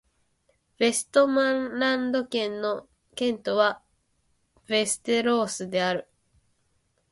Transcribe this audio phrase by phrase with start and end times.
[0.79, 3.83] ヴェストマンランド県の県都は
[4.67, 6.07] ヴェステロースである